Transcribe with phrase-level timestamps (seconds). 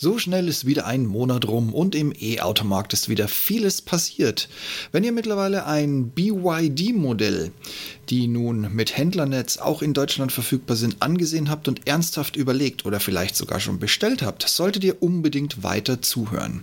[0.00, 4.48] So schnell ist wieder ein Monat rum und im E-Automarkt ist wieder vieles passiert.
[4.92, 7.50] Wenn ihr mittlerweile ein BYD-Modell,
[8.08, 13.00] die nun mit Händlernetz auch in Deutschland verfügbar sind, angesehen habt und ernsthaft überlegt oder
[13.00, 16.62] vielleicht sogar schon bestellt habt, solltet ihr unbedingt weiter zuhören.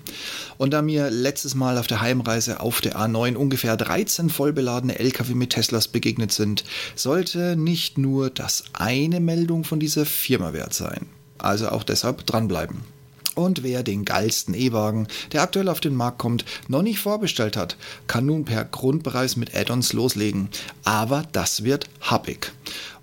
[0.57, 5.33] Und da mir letztes Mal auf der Heimreise auf der A9 ungefähr 13 vollbeladene LKW
[5.33, 6.63] mit Teslas begegnet sind,
[6.95, 11.07] sollte nicht nur das eine Meldung von dieser Firma wert sein.
[11.37, 12.94] Also auch deshalb dranbleiben.
[13.35, 17.77] Und wer den geilsten E-Wagen, der aktuell auf den Markt kommt, noch nicht vorbestellt hat,
[18.07, 20.49] kann nun per Grundpreis mit Add-ons loslegen.
[20.83, 22.51] Aber das wird happig.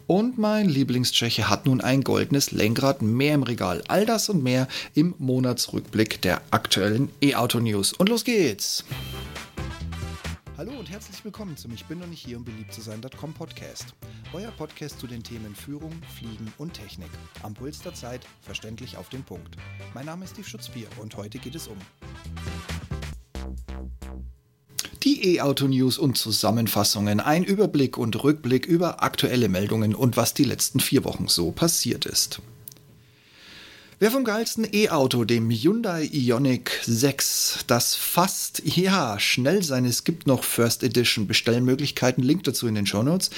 [0.06, 3.82] Und mein Lieblingstscheche hat nun ein goldenes Lenkrad mehr im Regal.
[3.88, 7.92] All das und mehr im Monatsrückblick der aktuellen E-Auto-News.
[7.94, 8.84] Und los geht's!
[10.64, 13.94] Hallo und herzlich willkommen zum Ich bin noch nicht hier, um beliebt zu sein.com Podcast.
[14.32, 17.08] Euer Podcast zu den Themen Führung, Fliegen und Technik.
[17.42, 19.56] Am Puls der Zeit, verständlich auf den Punkt.
[19.92, 21.76] Mein Name ist Steve Schutzbier und heute geht es um
[25.02, 30.78] die E-Auto-News und Zusammenfassungen, ein Überblick und Rückblick über aktuelle Meldungen und was die letzten
[30.78, 32.40] vier Wochen so passiert ist.
[34.02, 40.26] Wer vom geilsten E-Auto, dem Hyundai Ioniq 6, das fast, ja, schnell sein, es gibt
[40.26, 43.30] noch First Edition Bestellmöglichkeiten, Link dazu in den Show Notes,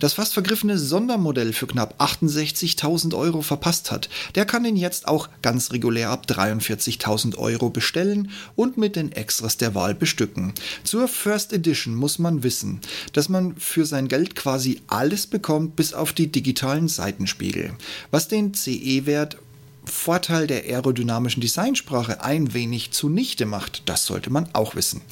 [0.00, 5.30] das fast vergriffene Sondermodell für knapp 68.000 Euro verpasst hat, der kann ihn jetzt auch
[5.40, 10.52] ganz regulär ab 43.000 Euro bestellen und mit den Extras der Wahl bestücken.
[10.84, 12.82] Zur First Edition muss man wissen,
[13.14, 17.72] dass man für sein Geld quasi alles bekommt, bis auf die digitalen Seitenspiegel,
[18.10, 19.38] was den CE-Wert
[19.84, 23.82] Vorteil der aerodynamischen Designsprache ein wenig zunichte macht.
[23.86, 25.02] Das sollte man auch wissen.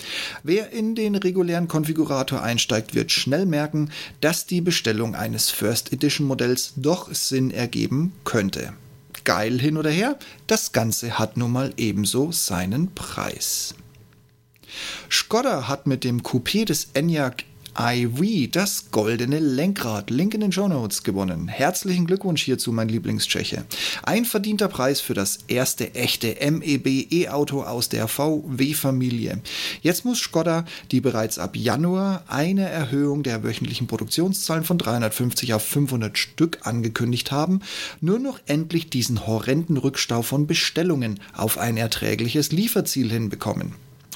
[0.42, 6.26] Wer in den regulären Konfigurator einsteigt, wird schnell merken, dass die Bestellung eines First Edition
[6.26, 8.72] Modells doch Sinn ergeben könnte.
[9.24, 13.74] Geil hin oder her, das Ganze hat nun mal ebenso seinen Preis.
[15.10, 17.44] Skoda hat mit dem Coupé des Enyaq
[17.78, 21.48] iV, das goldene Lenkrad, Link in den Show Notes gewonnen.
[21.48, 23.64] Herzlichen Glückwunsch hierzu, mein Lieblingstscheche.
[24.02, 29.40] Ein verdienter Preis für das erste echte MEB E-Auto aus der VW-Familie.
[29.82, 35.64] Jetzt muss Skoda, die bereits ab Januar eine Erhöhung der wöchentlichen Produktionszahlen von 350 auf
[35.64, 37.60] 500 Stück angekündigt haben,
[38.00, 43.74] nur noch endlich diesen horrenden Rückstau von Bestellungen auf ein erträgliches Lieferziel hinbekommen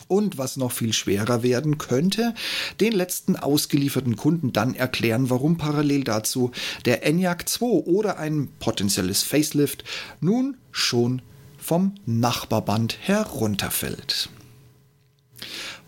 [0.09, 2.35] und was noch viel schwerer werden könnte,
[2.81, 6.51] den letzten ausgelieferten Kunden dann erklären, warum parallel dazu
[6.85, 9.85] der Enyaq 2 oder ein potenzielles Facelift
[10.21, 11.23] nun schon
[11.59, 14.29] vom Nachbarband herunterfällt.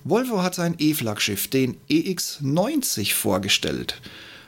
[0.04, 4.00] Volvo hat sein E-Flaggschiff, den EX90, vorgestellt.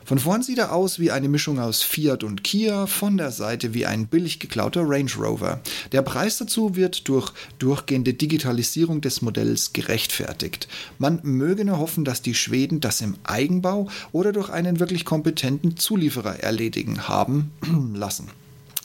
[0.09, 3.75] Von vorn sieht er aus wie eine Mischung aus Fiat und Kia, von der Seite
[3.75, 5.61] wie ein billig geklauter Range Rover.
[5.93, 10.67] Der Preis dazu wird durch durchgehende Digitalisierung des Modells gerechtfertigt.
[10.97, 15.77] Man möge nur hoffen, dass die Schweden das im Eigenbau oder durch einen wirklich kompetenten
[15.77, 17.53] Zulieferer erledigen haben
[17.95, 18.31] lassen.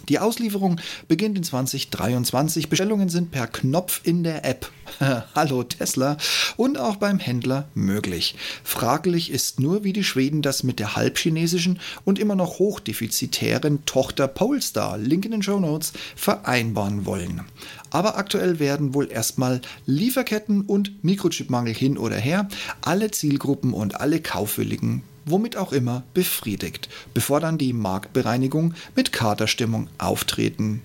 [0.09, 2.67] Die Auslieferung beginnt in 2023.
[2.67, 4.69] Bestellungen sind per Knopf in der App.
[5.35, 6.17] Hallo Tesla
[6.57, 8.35] und auch beim Händler möglich.
[8.65, 14.27] Fraglich ist nur, wie die Schweden das mit der halbchinesischen und immer noch hochdefizitären Tochter
[14.27, 17.41] Polestar, Link in den Show Notes, vereinbaren wollen.
[17.89, 22.49] Aber aktuell werden wohl erstmal Lieferketten und Mikrochipmangel hin oder her
[22.81, 29.89] alle Zielgruppen und alle Kaufwilligen womit auch immer, befriedigt, bevor dann die Marktbereinigung mit Katerstimmung
[29.97, 30.81] auftreten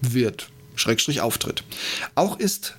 [0.00, 0.50] wird.
[0.74, 1.64] Schrägstrich auftritt.
[2.14, 2.76] Auch ist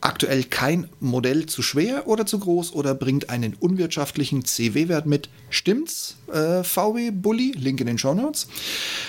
[0.00, 5.28] aktuell kein Modell zu schwer oder zu groß oder bringt einen unwirtschaftlichen CW-Wert mit.
[5.50, 6.16] Stimmt's?
[6.32, 8.46] Äh, VW Bully, Link in den Show Notes,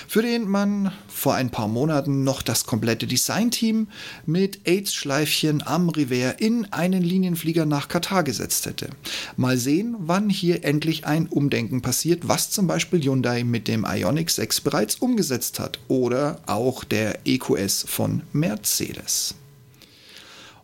[0.08, 3.88] für den man vor ein paar Monaten noch das komplette Designteam
[4.26, 8.90] mit AIDS-Schleifchen am Revers in einen Linienflieger nach Katar gesetzt hätte.
[9.38, 14.32] Mal sehen, wann hier endlich ein Umdenken passiert, was zum Beispiel Hyundai mit dem Ioniq
[14.32, 19.36] 6 bereits umgesetzt hat oder auch der EQS von Mercedes.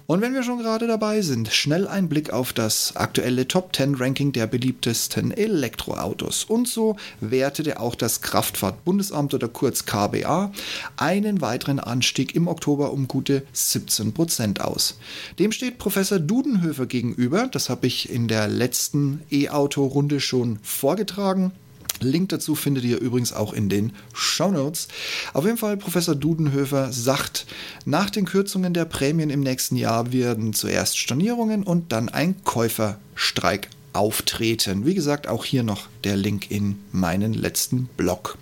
[0.07, 3.95] Und wenn wir schon gerade dabei sind, schnell ein Blick auf das aktuelle Top 10
[3.95, 6.45] Ranking der beliebtesten Elektroautos.
[6.45, 10.53] Und so wertete auch das Kraftfahrtbundesamt oder kurz KBA
[10.95, 14.97] einen weiteren Anstieg im Oktober um gute 17 Prozent aus.
[15.39, 17.49] Dem steht Professor Dudenhöfer gegenüber.
[17.51, 21.51] Das habe ich in der letzten E-Auto-Runde schon vorgetragen.
[22.01, 24.87] Link dazu findet ihr übrigens auch in den Show Notes.
[25.33, 27.45] Auf jeden Fall, Professor Dudenhöfer sagt,
[27.85, 33.69] nach den Kürzungen der Prämien im nächsten Jahr werden zuerst Stornierungen und dann ein Käuferstreik
[33.93, 34.85] auftreten.
[34.85, 38.37] Wie gesagt, auch hier noch der Link in meinen letzten Blog.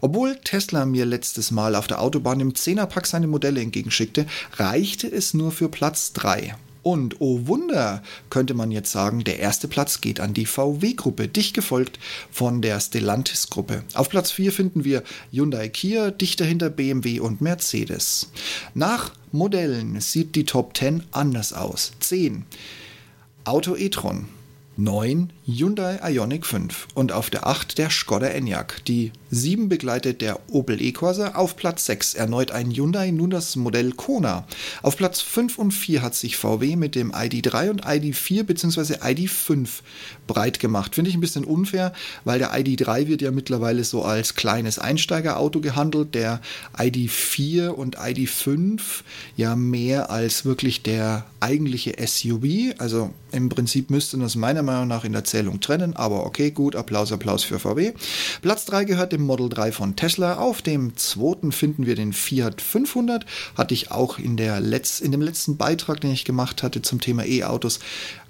[0.00, 4.26] Obwohl Tesla mir letztes Mal auf der Autobahn im 10er-Pack seine Modelle entgegenschickte,
[4.56, 6.56] reichte es nur für Platz 3.
[6.84, 11.54] Und oh Wunder, könnte man jetzt sagen, der erste Platz geht an die VW-Gruppe, dicht
[11.54, 11.98] gefolgt
[12.30, 13.82] von der Stellantis-Gruppe.
[13.94, 15.02] Auf Platz 4 finden wir
[15.32, 18.30] Hyundai Kia, dicht dahinter BMW und Mercedes.
[18.74, 21.92] Nach Modellen sieht die Top 10 anders aus.
[22.00, 22.44] 10.
[23.44, 24.28] Auto e-tron.
[24.76, 28.82] 9 Hyundai Ioniq 5 und auf der 8 der Skoda Enyaq.
[28.86, 33.92] Die 7 begleitet der Opel E-Corsa, auf Platz 6 erneut ein Hyundai, nun das Modell
[33.92, 34.46] Kona.
[34.82, 38.94] Auf Platz 5 und 4 hat sich VW mit dem ID3 und ID4 bzw.
[38.94, 39.68] ID5
[40.26, 40.94] breit gemacht.
[40.94, 41.92] Finde ich ein bisschen unfair,
[42.24, 46.40] weil der ID3 wird ja mittlerweile so als kleines Einsteigerauto gehandelt, der
[46.78, 48.80] ID4 und ID5
[49.36, 52.74] ja mehr als wirklich der eigentliche SUV.
[52.78, 56.76] Also im Prinzip müsste das meiner Meinung nach in der Zählung trennen, aber okay, gut,
[56.76, 57.92] Applaus, Applaus für VW.
[58.40, 60.36] Platz 3 gehört dem Model 3 von Tesla.
[60.38, 63.26] Auf dem zweiten finden wir den Fiat 500.
[63.56, 67.00] Hatte ich auch in, der Letz-, in dem letzten Beitrag, den ich gemacht hatte zum
[67.00, 67.80] Thema E-Autos,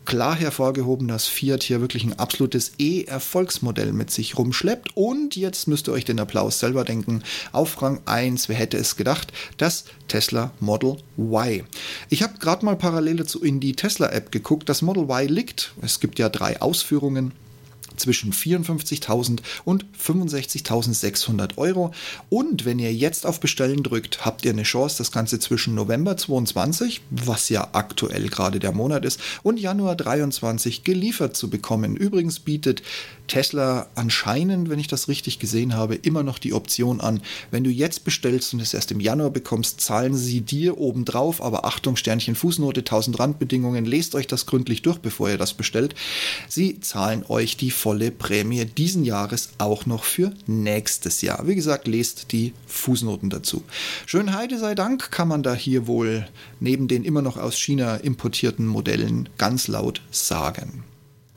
[0.05, 4.97] klar hervorgehoben, dass Fiat hier wirklich ein absolutes E-Erfolgsmodell mit sich rumschleppt.
[4.97, 7.23] Und jetzt müsst ihr euch den Applaus selber denken.
[7.53, 11.65] Auf Rang 1, wer hätte es gedacht, das Tesla Model Y.
[12.11, 14.69] Ich habe gerade mal parallel dazu in die Tesla-App geguckt.
[14.69, 17.33] Das Model Y liegt, es gibt ja drei Ausführungen
[17.97, 21.93] zwischen 54.000 und 65.600 Euro.
[22.29, 26.17] Und wenn ihr jetzt auf Bestellen drückt, habt ihr eine Chance, das Ganze zwischen November
[26.17, 31.97] 22, was ja aktuell gerade der Monat ist, und Januar 23 geliefert zu bekommen.
[31.97, 32.83] Übrigens bietet
[33.27, 37.71] Tesla anscheinend, wenn ich das richtig gesehen habe, immer noch die Option an, wenn du
[37.71, 42.35] jetzt bestellst und es erst im Januar bekommst, zahlen sie dir obendrauf, aber Achtung, Sternchen,
[42.35, 45.95] Fußnote, 1000 Randbedingungen, lest euch das gründlich durch, bevor ihr das bestellt.
[46.49, 51.47] Sie zahlen euch die volle Prämie diesen Jahres auch noch für nächstes Jahr.
[51.47, 53.65] Wie gesagt, lest die Fußnoten dazu.
[54.07, 56.29] Schönheide sei Dank kann man da hier wohl
[56.61, 60.85] neben den immer noch aus China importierten Modellen ganz laut sagen.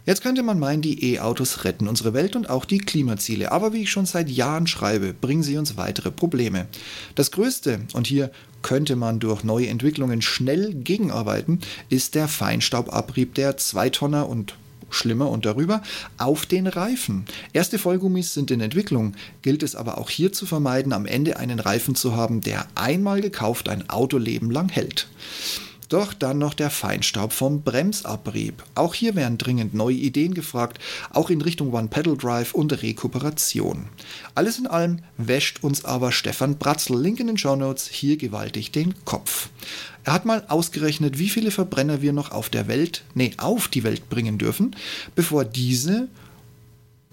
[0.08, 3.82] Jetzt könnte man meinen, die E-Autos retten unsere Welt und auch die Klimaziele, aber wie
[3.82, 6.68] ich schon seit Jahren schreibe, bringen sie uns weitere Probleme.
[7.16, 8.32] Das größte, und hier
[8.62, 11.60] könnte man durch neue Entwicklungen schnell gegenarbeiten,
[11.90, 14.56] ist der Feinstaubabrieb der Zweitonner und
[14.90, 15.84] schlimmer und darüber,
[16.18, 17.26] auf den Reifen.
[17.52, 21.60] Erste Vollgummis sind in Entwicklung, gilt es aber auch hier zu vermeiden, am Ende einen
[21.60, 25.10] Reifen zu haben, der einmal gekauft ein Autoleben lang hält.
[25.90, 28.62] Doch dann noch der Feinstaub vom Bremsabrieb.
[28.76, 30.80] Auch hier wären dringend neue Ideen gefragt,
[31.12, 33.88] auch in Richtung One-Pedal-Drive und Rekuperation.
[34.36, 38.72] Alles in allem wäscht uns aber Stefan Bratzl, Link in den Show Notes, hier gewaltig
[38.72, 39.50] den Kopf.
[40.04, 43.84] Er hat mal ausgerechnet, wie viele Verbrenner wir noch auf der Welt, nee, auf die
[43.84, 44.76] Welt bringen dürfen,
[45.16, 46.10] bevor diese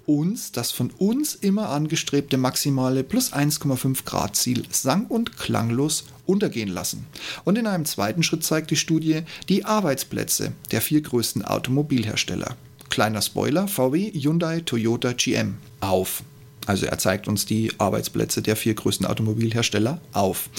[0.07, 6.69] uns das von uns immer angestrebte maximale plus 1,5 Grad Ziel sang- und klanglos untergehen
[6.69, 7.05] lassen.
[7.43, 12.55] Und in einem zweiten Schritt zeigt die Studie die Arbeitsplätze der vier größten Automobilhersteller.
[12.89, 16.23] Kleiner Spoiler, VW, Hyundai, Toyota, GM auf.
[16.65, 20.49] Also er zeigt uns die Arbeitsplätze der vier größten Automobilhersteller auf.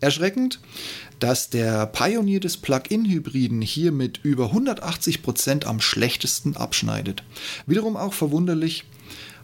[0.00, 0.60] Erschreckend,
[1.20, 7.22] dass der Pionier des Plug-in-Hybriden hier mit über 180 Prozent am schlechtesten abschneidet.
[7.66, 8.84] Wiederum auch verwunderlich,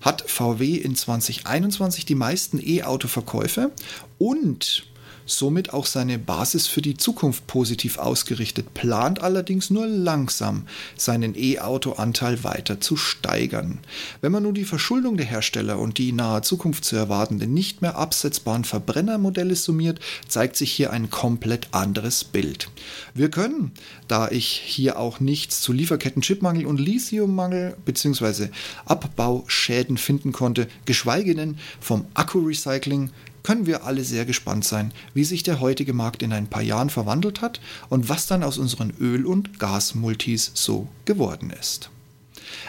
[0.00, 3.72] hat VW in 2021 die meisten E-Auto-Verkäufe
[4.18, 4.87] und
[5.28, 10.64] somit auch seine Basis für die Zukunft positiv ausgerichtet, plant allerdings nur langsam
[10.96, 13.78] seinen E-Auto-Anteil weiter zu steigern.
[14.20, 17.82] Wenn man nun die Verschuldung der Hersteller und die in naher Zukunft zu erwartenden nicht
[17.82, 22.70] mehr absetzbaren Verbrennermodelle summiert, zeigt sich hier ein komplett anderes Bild.
[23.14, 23.72] Wir können,
[24.08, 28.48] da ich hier auch nichts zu Lieferketten-Chipmangel und Lithiummangel bzw.
[28.86, 33.10] Abbauschäden finden konnte, geschweige denn vom Akku-Recycling
[33.48, 36.90] können wir alle sehr gespannt sein, wie sich der heutige Markt in ein paar Jahren
[36.90, 41.88] verwandelt hat und was dann aus unseren Öl- und Gasmultis so geworden ist.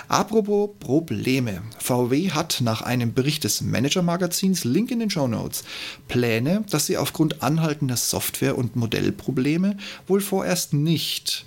[0.07, 1.63] Apropos Probleme.
[1.79, 5.65] VW hat nach einem Bericht des Manager-Magazins, Link in den Show Notes,
[6.07, 9.75] Pläne, dass sie aufgrund anhaltender Software- und Modellprobleme
[10.07, 11.43] wohl vorerst nicht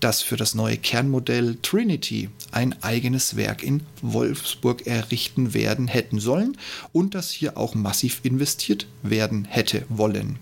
[0.00, 6.56] das für das neue Kernmodell Trinity ein eigenes Werk in Wolfsburg errichten werden hätten sollen
[6.92, 10.38] und das hier auch massiv investiert werden hätte wollen.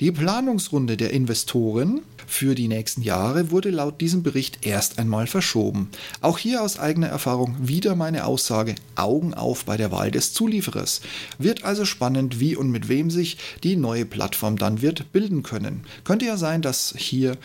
[0.00, 5.90] Die Planungsrunde der Investoren für die nächsten Jahre wurde laut diesem Bericht erst einmal verschoben.
[6.22, 11.02] Auch hier aus eigener Erfahrung wieder meine Aussage, Augen auf bei der Wahl des Zulieferers.
[11.38, 15.84] Wird also spannend, wie und mit wem sich die neue Plattform dann wird bilden können.
[16.04, 17.36] Könnte ja sein, dass hier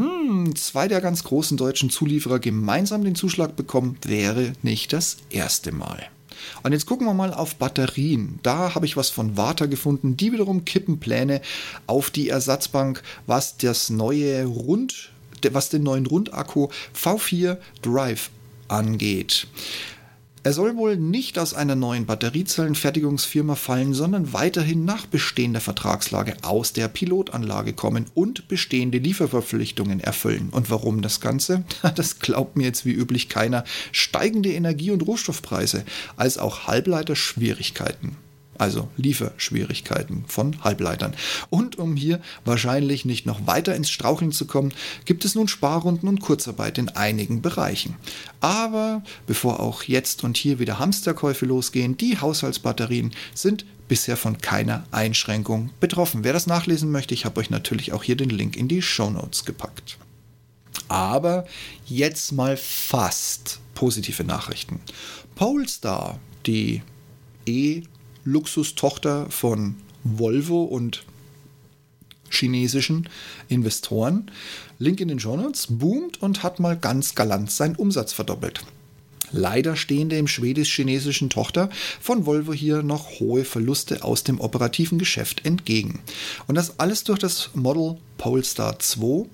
[0.00, 5.72] hm, zwei der ganz großen deutschen Zulieferer gemeinsam den Zuschlag bekommen, wäre nicht das erste
[5.72, 6.08] Mal.
[6.62, 8.38] Und jetzt gucken wir mal auf Batterien.
[8.42, 10.16] Da habe ich was von Warta gefunden.
[10.16, 11.40] Die wiederum kippen Pläne
[11.86, 15.10] auf die Ersatzbank, was das neue Rund,
[15.50, 18.30] was den neuen Rundakku V4 Drive
[18.68, 19.46] angeht.
[20.46, 26.72] Er soll wohl nicht aus einer neuen Batteriezellenfertigungsfirma fallen, sondern weiterhin nach bestehender Vertragslage aus
[26.72, 30.50] der Pilotanlage kommen und bestehende Lieferverpflichtungen erfüllen.
[30.52, 31.64] Und warum das Ganze?
[31.96, 33.64] Das glaubt mir jetzt wie üblich keiner.
[33.90, 35.84] Steigende Energie- und Rohstoffpreise,
[36.16, 38.16] als auch Halbleiterschwierigkeiten
[38.58, 41.14] also Lieferschwierigkeiten von Halbleitern.
[41.50, 44.72] Und um hier wahrscheinlich nicht noch weiter ins Straucheln zu kommen,
[45.04, 47.96] gibt es nun Sparrunden und Kurzarbeit in einigen Bereichen.
[48.40, 54.84] Aber bevor auch jetzt und hier wieder Hamsterkäufe losgehen, die Haushaltsbatterien sind bisher von keiner
[54.90, 56.24] Einschränkung betroffen.
[56.24, 59.10] Wer das nachlesen möchte, ich habe euch natürlich auch hier den Link in die Show
[59.10, 59.98] Notes gepackt.
[60.88, 61.46] Aber
[61.86, 64.80] jetzt mal fast positive Nachrichten.
[65.34, 66.82] Polestar, die
[67.46, 67.82] E
[68.26, 71.04] Luxustochter von Volvo und
[72.28, 73.08] chinesischen
[73.48, 74.30] Investoren.
[74.78, 78.64] Link in den Notes, boomt und hat mal ganz galant seinen Umsatz verdoppelt.
[79.32, 85.44] Leider stehen dem schwedisch-chinesischen Tochter von Volvo hier noch hohe Verluste aus dem operativen Geschäft
[85.44, 86.00] entgegen.
[86.46, 89.26] Und das alles durch das Model Polestar 2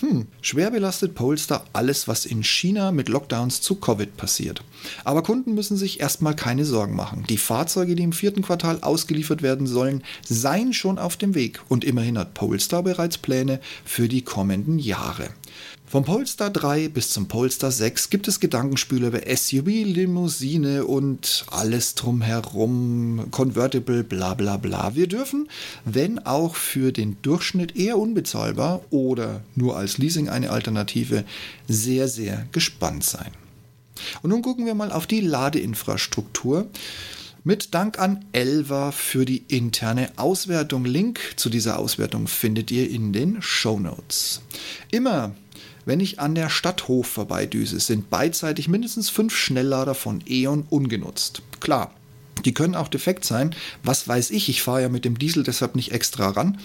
[0.00, 4.62] hm, schwer belastet Polestar alles, was in China mit Lockdowns zu Covid passiert.
[5.04, 7.24] Aber Kunden müssen sich erstmal keine Sorgen machen.
[7.28, 11.84] Die Fahrzeuge, die im vierten Quartal ausgeliefert werden sollen, seien schon auf dem Weg und
[11.84, 15.28] immerhin hat Polestar bereits Pläne für die kommenden Jahre.
[15.94, 21.94] Vom Polestar 3 bis zum Polestar 6 gibt es Gedankenspiele über SUV, Limousine und alles
[21.94, 24.96] drumherum, Convertible, bla bla bla.
[24.96, 25.48] Wir dürfen,
[25.84, 31.24] wenn auch für den Durchschnitt eher unbezahlbar oder nur als Leasing eine Alternative,
[31.68, 33.30] sehr, sehr gespannt sein.
[34.22, 36.66] Und nun gucken wir mal auf die Ladeinfrastruktur.
[37.44, 40.86] Mit Dank an Elva für die interne Auswertung.
[40.86, 44.40] Link zu dieser Auswertung findet ihr in den Show Notes.
[44.90, 45.34] Immer
[45.84, 51.42] wenn ich an der Stadthof vorbeidüse, sind beidseitig mindestens fünf Schnelllader von E.ON ungenutzt.
[51.60, 51.92] Klar,
[52.44, 53.54] die können auch defekt sein.
[53.82, 56.58] Was weiß ich, ich fahre ja mit dem Diesel deshalb nicht extra ran.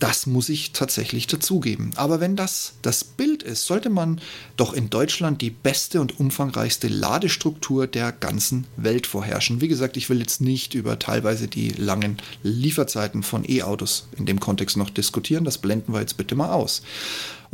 [0.00, 1.92] Das muss ich tatsächlich dazugeben.
[1.94, 4.20] Aber wenn das das Bild ist, sollte man
[4.56, 9.60] doch in Deutschland die beste und umfangreichste Ladestruktur der ganzen Welt vorherrschen.
[9.60, 14.40] Wie gesagt, ich will jetzt nicht über teilweise die langen Lieferzeiten von E-Autos in dem
[14.40, 15.44] Kontext noch diskutieren.
[15.44, 16.82] Das blenden wir jetzt bitte mal aus.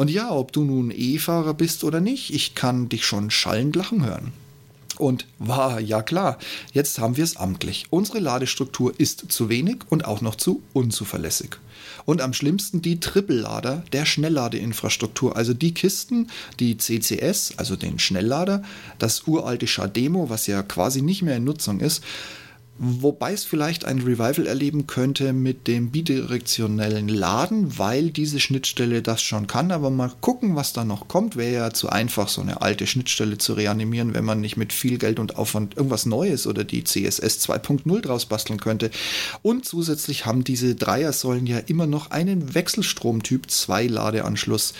[0.01, 4.03] Und ja, ob du nun E-Fahrer bist oder nicht, ich kann dich schon schallend lachen
[4.03, 4.33] hören.
[4.97, 6.39] Und war, ja klar,
[6.73, 7.85] jetzt haben wir es amtlich.
[7.91, 11.59] Unsere Ladestruktur ist zu wenig und auch noch zu unzuverlässig.
[12.07, 16.29] Und am schlimmsten die Trippellader der Schnellladeinfrastruktur, also die Kisten,
[16.61, 18.63] die CCS, also den Schnelllader,
[18.99, 22.03] das uralte Schademo, was ja quasi nicht mehr in Nutzung ist,
[22.83, 29.21] Wobei es vielleicht ein Revival erleben könnte mit dem bidirektionellen Laden, weil diese Schnittstelle das
[29.21, 29.71] schon kann.
[29.71, 31.37] Aber mal gucken, was da noch kommt.
[31.37, 34.97] Wäre ja zu einfach, so eine alte Schnittstelle zu reanimieren, wenn man nicht mit viel
[34.97, 38.91] Geld und Aufwand irgendwas Neues oder die CSS 2.0 draus basteln könnte.
[39.43, 44.73] Und zusätzlich haben diese Dreiersäulen ja immer noch einen Wechselstrom-Typ 2 Ladeanschluss.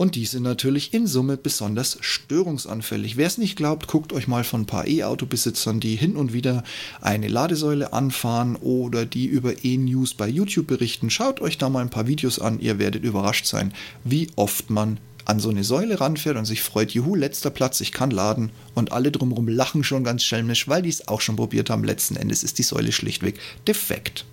[0.00, 3.18] Und die sind natürlich in Summe besonders störungsanfällig.
[3.18, 6.64] Wer es nicht glaubt, guckt euch mal von ein paar E-Auto-Besitzern, die hin und wieder
[7.02, 11.10] eine Ladesäule anfahren oder die über E-News bei YouTube berichten.
[11.10, 15.00] Schaut euch da mal ein paar Videos an, ihr werdet überrascht sein, wie oft man
[15.26, 18.52] an so eine Säule ranfährt und sich freut, juhu, letzter Platz, ich kann laden.
[18.74, 21.84] Und alle drumherum lachen schon ganz schelmisch, weil die es auch schon probiert haben.
[21.84, 23.38] Letzten Endes ist die Säule schlichtweg
[23.68, 24.24] defekt.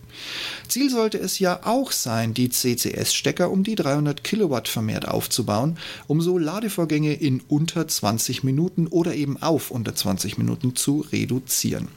[0.67, 6.21] Ziel sollte es ja auch sein, die CCS-Stecker um die 300 Kilowatt vermehrt aufzubauen, um
[6.21, 11.87] so Ladevorgänge in unter 20 Minuten oder eben auf unter 20 Minuten zu reduzieren.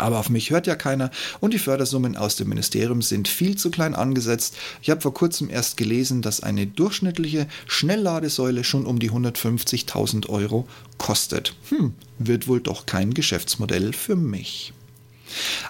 [0.00, 1.10] Aber auf mich hört ja keiner
[1.40, 4.56] und die Fördersummen aus dem Ministerium sind viel zu klein angesetzt.
[4.80, 10.66] Ich habe vor kurzem erst gelesen, dass eine durchschnittliche Schnellladesäule schon um die 150.000 Euro
[10.96, 11.54] kostet.
[11.68, 14.72] Hm, wird wohl doch kein Geschäftsmodell für mich.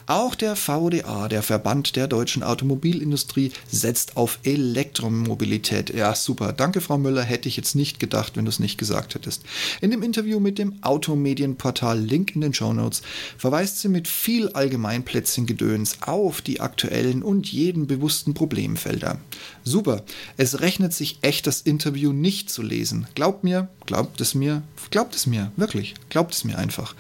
[0.07, 5.95] Auch der VDA, der Verband der deutschen Automobilindustrie, setzt auf Elektromobilität.
[5.95, 6.53] Ja, super.
[6.53, 7.23] Danke, Frau Müller.
[7.23, 9.43] Hätte ich jetzt nicht gedacht, wenn du es nicht gesagt hättest.
[9.81, 13.03] In dem Interview mit dem Automedienportal Link in den Show Notes
[13.39, 19.19] verweist sie mit viel Allgemeinplätzchen-Gedöns auf die aktuellen und jeden bewussten Problemfelder.
[19.65, 20.03] Super.
[20.37, 23.07] Es rechnet sich echt, das Interview nicht zu lesen.
[23.15, 26.95] Glaubt mir, glaubt es mir, glaubt es mir, wirklich, glaubt es mir einfach.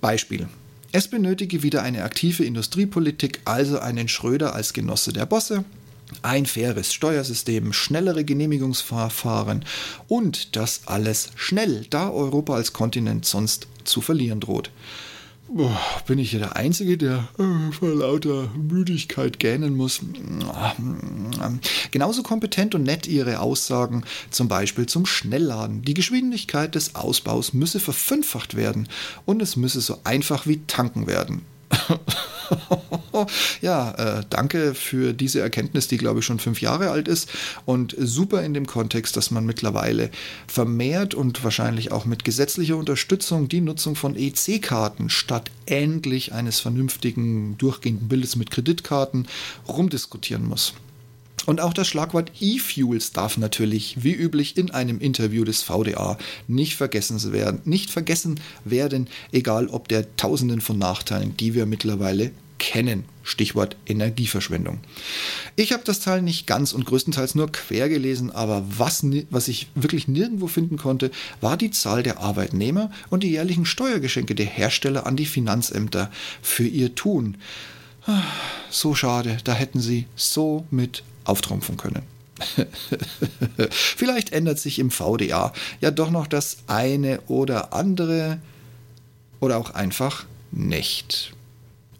[0.00, 0.48] Beispiel.
[0.96, 5.64] Es benötige wieder eine aktive Industriepolitik, also einen Schröder als Genosse der Bosse,
[6.22, 9.64] ein faires Steuersystem, schnellere Genehmigungsverfahren
[10.06, 14.70] und das alles schnell, da Europa als Kontinent sonst zu verlieren droht.
[16.06, 20.00] Bin ich hier der Einzige, der äh, vor lauter Müdigkeit gähnen muss?
[21.90, 25.82] Genauso kompetent und nett Ihre Aussagen, zum Beispiel zum Schnellladen.
[25.82, 28.88] Die Geschwindigkeit des Ausbaus müsse verfünffacht werden
[29.26, 31.42] und es müsse so einfach wie tanken werden.
[33.60, 37.28] ja, äh, danke für diese Erkenntnis, die glaube ich schon fünf Jahre alt ist
[37.64, 40.10] und super in dem Kontext, dass man mittlerweile
[40.46, 47.56] vermehrt und wahrscheinlich auch mit gesetzlicher Unterstützung die Nutzung von EC-Karten statt endlich eines vernünftigen
[47.58, 49.26] durchgehenden Bildes mit Kreditkarten
[49.68, 50.74] rumdiskutieren muss.
[51.46, 56.74] Und auch das Schlagwort E-Fuels darf natürlich, wie üblich in einem Interview des VDA, nicht
[56.74, 63.04] vergessen werden, nicht vergessen werden, egal ob der Tausenden von Nachteilen, die wir mittlerweile kennen.
[63.22, 64.78] Stichwort Energieverschwendung.
[65.56, 69.68] Ich habe das Teil nicht ganz und größtenteils nur quer gelesen, aber was, was ich
[69.74, 71.10] wirklich nirgendwo finden konnte,
[71.40, 76.10] war die Zahl der Arbeitnehmer und die jährlichen Steuergeschenke der Hersteller an die Finanzämter
[76.42, 77.36] für ihr Tun.
[78.06, 78.22] Ah,
[78.70, 82.02] so schade, da hätten sie so mit auftrumpfen können.
[83.70, 88.38] Vielleicht ändert sich im VDA ja doch noch das eine oder andere
[89.40, 91.34] oder auch einfach nicht.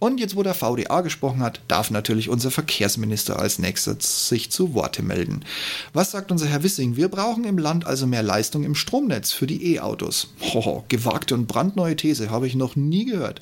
[0.04, 4.74] Und jetzt, wo der VDA gesprochen hat, darf natürlich unser Verkehrsminister als nächstes sich zu
[4.74, 5.46] Worte melden.
[5.94, 6.96] Was sagt unser Herr Wissing?
[6.96, 10.34] Wir brauchen im Land also mehr Leistung im Stromnetz für die E-Autos.
[10.52, 13.40] Oh, gewagte und brandneue These, habe ich noch nie gehört.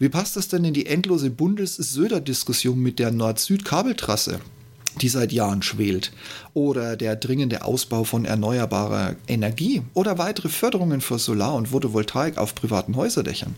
[0.00, 4.40] Wie passt das denn in die endlose Bundes-Söder-Diskussion mit der Nord-Süd-Kabeltrasse?
[5.00, 6.12] Die seit Jahren schwelt,
[6.54, 12.54] oder der dringende Ausbau von erneuerbarer Energie oder weitere Förderungen für Solar- und Photovoltaik auf
[12.54, 13.56] privaten Häuserdächern.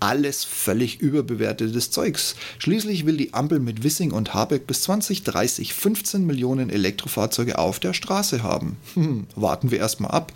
[0.00, 2.36] Alles völlig überbewertetes Zeugs.
[2.58, 7.92] Schließlich will die Ampel mit Wissing und Habeck bis 2030 15 Millionen Elektrofahrzeuge auf der
[7.92, 8.78] Straße haben.
[8.94, 10.32] Hm, warten wir erstmal ab,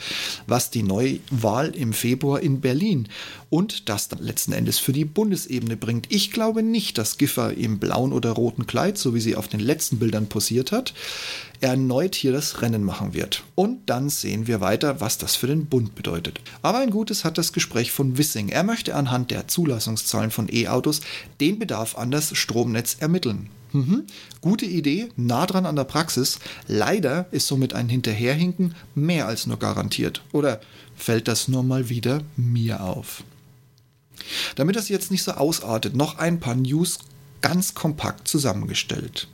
[0.46, 3.08] was die Neuwahl im Februar in Berlin
[3.48, 6.06] und das dann letzten Endes für die Bundesebene bringt.
[6.10, 9.60] Ich glaube nicht, dass Giffer im blauen oder roten Kleid, so wie sie auf den
[9.60, 10.92] letzten Bildern posiert hat,
[11.60, 13.44] erneut hier das Rennen machen wird.
[13.54, 16.40] Und dann sehen wir weiter, was das für den Bund bedeutet.
[16.60, 18.48] Aber ein Gutes hat das Gespräch von Wissing.
[18.48, 21.00] Er möchte anhand der Zulassungszahlen von E-Autos
[21.40, 23.48] den Bedarf an das Stromnetz ermitteln.
[23.72, 24.04] Mhm.
[24.40, 26.38] Gute Idee, nah dran an der Praxis.
[26.66, 30.22] Leider ist somit ein Hinterherhinken mehr als nur garantiert.
[30.32, 30.60] Oder
[30.94, 33.24] fällt das nur mal wieder mir auf?
[34.56, 36.98] Damit das jetzt nicht so ausartet, noch ein paar News
[37.40, 39.28] ganz kompakt zusammengestellt.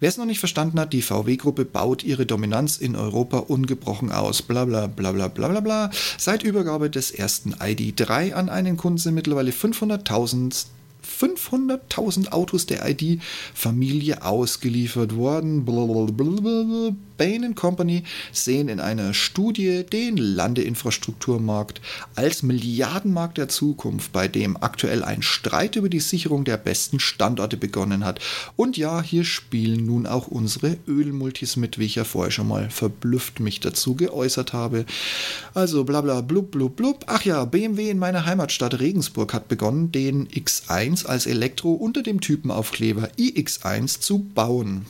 [0.00, 4.42] Wer es noch nicht verstanden hat, die VW-Gruppe baut ihre Dominanz in Europa ungebrochen aus.
[4.42, 5.90] Bla bla bla bla bla bla bla.
[6.18, 10.66] Seit Übergabe des ersten ID3 an einen Kunden sind mittlerweile 500.000
[11.02, 15.64] 500.000 Autos der ID-Familie ausgeliefert worden.
[17.20, 21.82] Bain Company sehen in einer Studie den Landeinfrastrukturmarkt
[22.14, 27.58] als Milliardenmarkt der Zukunft, bei dem aktuell ein Streit über die Sicherung der besten Standorte
[27.58, 28.20] begonnen hat.
[28.56, 32.70] Und ja, hier spielen nun auch unsere Ölmultis mit, wie ich ja vorher schon mal
[32.70, 34.86] verblüfft mich dazu geäußert habe.
[35.52, 37.04] Also bla bla blub blub blub.
[37.06, 42.22] Ach ja, BMW in meiner Heimatstadt Regensburg hat begonnen, den X1 als Elektro unter dem
[42.22, 44.86] Typenaufkleber iX1 zu bauen.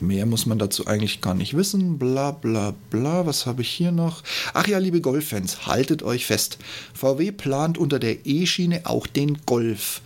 [0.00, 1.98] Mehr muss man dazu eigentlich gar nicht wissen.
[1.98, 3.26] Bla bla bla.
[3.26, 4.22] Was habe ich hier noch?
[4.54, 6.58] Ach ja, liebe Golffans, haltet euch fest.
[6.94, 10.00] VW plant unter der E-Schiene auch den Golf,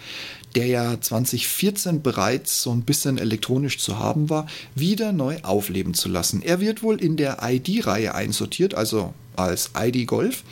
[0.55, 6.09] der ja 2014 bereits so ein bisschen elektronisch zu haben war, wieder neu aufleben zu
[6.09, 6.43] lassen.
[6.43, 10.45] Er wird wohl in der ID-Reihe einsortiert, also als ID Golf,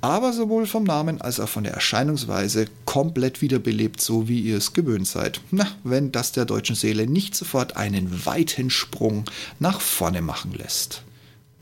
[0.00, 4.72] aber sowohl vom Namen als auch von der Erscheinungsweise komplett wiederbelebt, so wie ihr es
[4.72, 5.40] gewöhnt seid.
[5.50, 9.24] Na, wenn das der deutschen Seele nicht sofort einen weiten Sprung
[9.58, 11.02] nach vorne machen lässt.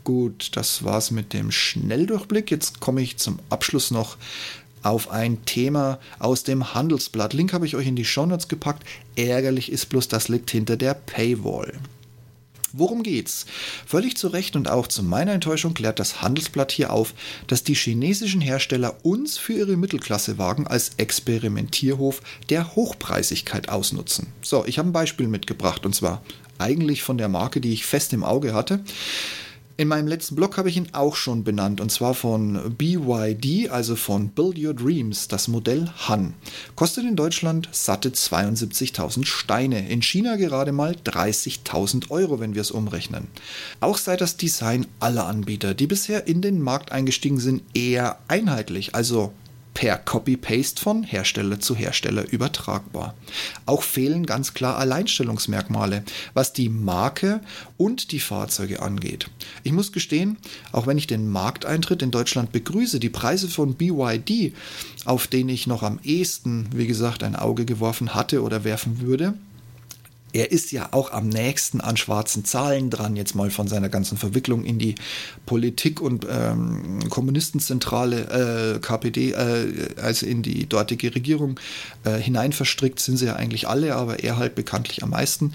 [0.05, 2.51] Gut, das war's mit dem Schnelldurchblick.
[2.51, 4.19] Jetzt komme ich zum Abschluss noch
[4.85, 7.33] auf ein Thema aus dem Handelsblatt.
[7.33, 8.85] Link habe ich euch in die Shownotes gepackt.
[9.17, 11.73] Ärgerlich ist bloß, das liegt hinter der Paywall.
[12.77, 13.47] Worum geht's?
[13.87, 17.15] Völlig zu Recht und auch zu meiner Enttäuschung klärt das Handelsblatt hier auf,
[17.47, 24.27] dass die chinesischen Hersteller uns für ihre Mittelklassewagen als Experimentierhof der Hochpreisigkeit ausnutzen.
[24.43, 26.21] So, ich habe ein Beispiel mitgebracht und zwar
[26.59, 28.81] eigentlich von der Marke, die ich fest im Auge hatte.
[29.77, 33.97] In meinem letzten Blog habe ich ihn auch schon benannt und zwar von BYD, also
[33.97, 36.35] von Build Your Dreams, das Modell Han.
[36.77, 42.71] Kostet in Deutschland satte 72.000 Steine, in China gerade mal 30.000 Euro, wenn wir es
[42.71, 43.27] umrechnen.
[43.81, 48.95] Auch sei das Design aller Anbieter, die bisher in den Markt eingestiegen sind, eher einheitlich,
[48.95, 49.33] also
[49.75, 53.15] per Copy-Paste von Hersteller zu Hersteller übertragbar.
[53.67, 57.41] Auch fehlen ganz klar Alleinstellungsmerkmale, was die Marke
[57.77, 59.29] und die Fahrzeuge angeht.
[59.65, 60.37] Ich muss gestehen,
[60.73, 64.55] auch wenn ich den Markteintritt in Deutschland begrüße, die Preise von BYD,
[65.05, 69.35] auf den ich noch am ehesten, wie gesagt, ein Auge geworfen hatte oder werfen würde,
[70.35, 74.19] er ist ja auch am nächsten an schwarzen Zahlen dran, jetzt mal von seiner ganzen
[74.19, 74.97] Verwicklung in die
[75.47, 81.61] Politik und ähm, Kommunistenzentrale äh, KPD, äh, also in die dortige Regierung
[82.03, 85.55] äh, hinein verstrickt sind sie ja eigentlich alle, aber er halt bekanntlich am meisten.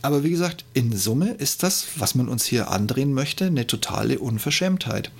[0.00, 4.18] Aber wie gesagt, in Summe ist das, was man uns hier andrehen möchte, eine totale
[4.18, 5.10] Unverschämtheit.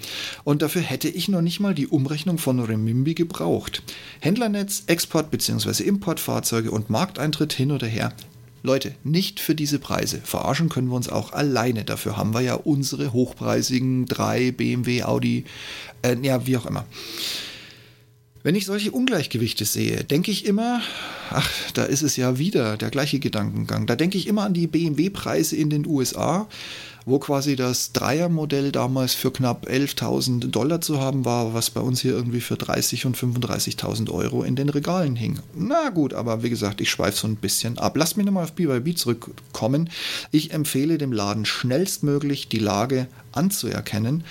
[0.45, 3.83] Und dafür hätte ich noch nicht mal die Umrechnung von Remimbi gebraucht.
[4.21, 5.83] Händlernetz, Export- bzw.
[5.85, 8.15] Importfahrzeuge und Markteintritt hin oder her
[8.65, 10.23] Leute, nicht für diese Preise.
[10.25, 11.85] Verarschen können wir uns auch alleine.
[11.85, 15.45] Dafür haben wir ja unsere hochpreisigen drei BMW, Audi,
[16.01, 16.87] äh, ja, wie auch immer.
[18.43, 20.81] Wenn ich solche Ungleichgewichte sehe, denke ich immer,
[21.29, 23.87] ach, da ist es ja wieder der gleiche Gedankengang.
[23.87, 26.49] Da denke ich immer an die BMW-Preise in den USA
[27.07, 32.01] wo quasi das Dreiermodell damals für knapp 11.000 Dollar zu haben war, was bei uns
[32.01, 35.39] hier irgendwie für 30 und 35.000 Euro in den Regalen hing.
[35.55, 37.97] Na gut, aber wie gesagt, ich schweife so ein bisschen ab.
[37.97, 39.91] Lasst mich nochmal auf BYB zurückkommen.
[40.31, 44.25] Ich empfehle dem Laden schnellstmöglich die Lage anzuerkennen.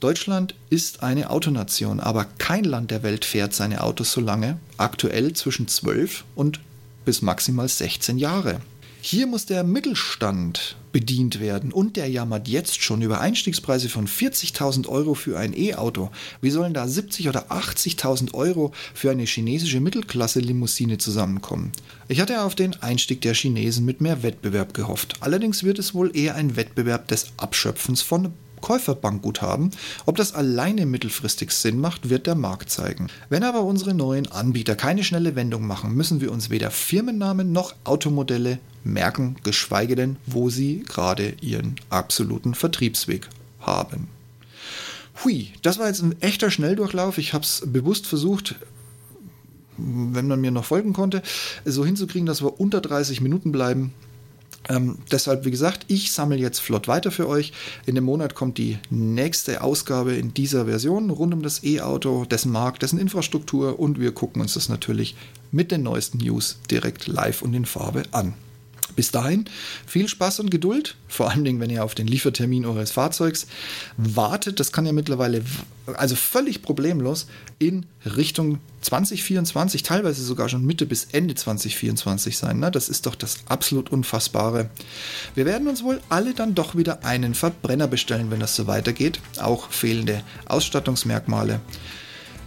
[0.00, 5.34] Deutschland ist eine Autonation, aber kein Land der Welt fährt seine Autos so lange, aktuell
[5.34, 6.60] zwischen 12 und
[7.04, 8.60] bis maximal 16 Jahre.
[9.02, 14.88] Hier muss der Mittelstand bedient werden und der jammert jetzt schon über Einstiegspreise von 40.000
[14.88, 16.10] Euro für ein E-Auto.
[16.40, 21.72] Wie sollen da 70.000 oder 80.000 Euro für eine chinesische Mittelklasse-Limousine zusammenkommen?
[22.08, 25.16] Ich hatte auf den Einstieg der Chinesen mit mehr Wettbewerb gehofft.
[25.20, 29.70] Allerdings wird es wohl eher ein Wettbewerb des Abschöpfens von Käuferbankguthaben.
[30.06, 33.08] Ob das alleine mittelfristig Sinn macht, wird der Markt zeigen.
[33.28, 37.74] Wenn aber unsere neuen Anbieter keine schnelle Wendung machen, müssen wir uns weder Firmennamen noch
[37.84, 43.28] Automodelle merken, geschweige denn, wo sie gerade ihren absoluten Vertriebsweg
[43.60, 44.08] haben.
[45.24, 47.18] Hui, das war jetzt ein echter Schnelldurchlauf.
[47.18, 48.54] Ich habe es bewusst versucht,
[49.76, 51.22] wenn man mir noch folgen konnte,
[51.64, 53.92] so hinzukriegen, dass wir unter 30 Minuten bleiben.
[54.68, 57.52] Ähm, deshalb, wie gesagt, ich sammle jetzt flott weiter für euch.
[57.86, 62.52] In dem Monat kommt die nächste Ausgabe in dieser Version rund um das E-Auto, dessen
[62.52, 65.16] Markt, dessen Infrastruktur und wir gucken uns das natürlich
[65.50, 68.34] mit den neuesten News direkt live und in Farbe an.
[68.96, 69.44] Bis dahin
[69.86, 73.46] viel Spaß und Geduld, vor allen Dingen, wenn ihr auf den Liefertermin eures Fahrzeugs
[73.96, 74.60] wartet.
[74.60, 75.42] Das kann ja mittlerweile,
[75.94, 77.26] also völlig problemlos,
[77.58, 82.58] in Richtung 2024, teilweise sogar schon Mitte bis Ende 2024 sein.
[82.58, 82.70] Ne?
[82.70, 84.70] Das ist doch das absolut Unfassbare.
[85.34, 89.20] Wir werden uns wohl alle dann doch wieder einen Verbrenner bestellen, wenn das so weitergeht.
[89.38, 91.60] Auch fehlende Ausstattungsmerkmale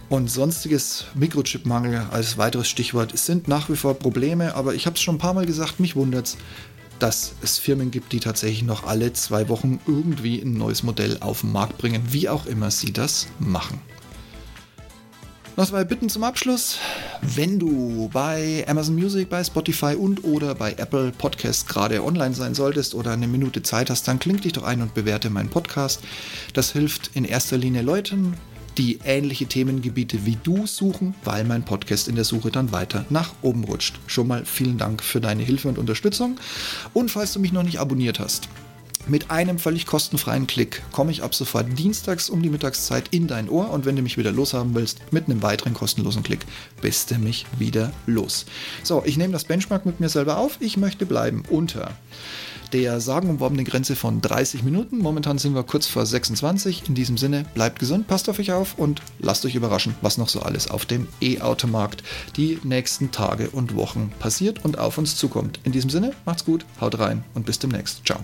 [0.08, 5.02] und sonstiges Mikrochipmangel als weiteres Stichwort sind nach wie vor Probleme, aber ich habe es
[5.02, 6.36] schon ein paar Mal gesagt, mich wundert es,
[6.98, 11.40] dass es Firmen gibt, die tatsächlich noch alle zwei Wochen irgendwie ein neues Modell auf
[11.40, 13.80] den Markt bringen, wie auch immer sie das machen.
[15.56, 16.78] Noch zwei Bitten zum Abschluss.
[17.22, 22.54] Wenn du bei Amazon Music, bei Spotify und oder bei Apple Podcasts gerade online sein
[22.54, 26.00] solltest oder eine Minute Zeit hast, dann kling dich doch ein und bewerte meinen Podcast.
[26.54, 28.34] Das hilft in erster Linie Leuten,
[28.78, 33.32] die ähnliche Themengebiete wie du suchen, weil mein Podcast in der Suche dann weiter nach
[33.42, 33.98] oben rutscht.
[34.06, 36.38] Schon mal vielen Dank für deine Hilfe und Unterstützung.
[36.92, 38.48] Und falls du mich noch nicht abonniert hast,
[39.06, 43.50] mit einem völlig kostenfreien Klick komme ich ab sofort dienstags um die Mittagszeit in dein
[43.50, 46.46] Ohr und wenn du mich wieder loshaben willst, mit einem weiteren kostenlosen Klick,
[46.80, 48.46] bist du mich wieder los.
[48.82, 50.56] So, ich nehme das Benchmark mit mir selber auf.
[50.60, 51.92] Ich möchte bleiben unter
[52.72, 54.98] der sagenumworbenen Grenze von 30 Minuten.
[54.98, 56.88] Momentan sind wir kurz vor 26.
[56.88, 60.28] In diesem Sinne, bleibt gesund, passt auf euch auf und lasst euch überraschen, was noch
[60.28, 62.02] so alles auf dem E-Automarkt
[62.36, 65.60] die nächsten Tage und Wochen passiert und auf uns zukommt.
[65.64, 68.04] In diesem Sinne, macht's gut, haut rein und bis demnächst.
[68.04, 68.20] Ciao.